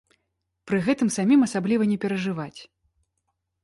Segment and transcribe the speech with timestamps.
[0.71, 2.59] Пры гэтым самім асабліва не перажываць.